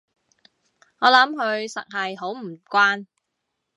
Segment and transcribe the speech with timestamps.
[0.97, 3.05] 我諗佢實係好唔慣